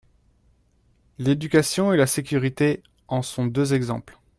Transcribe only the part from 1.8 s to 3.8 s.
et la sécurité en sont deux